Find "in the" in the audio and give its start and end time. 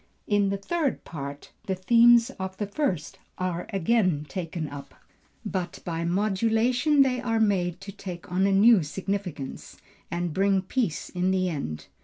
0.25-0.57, 11.09-11.49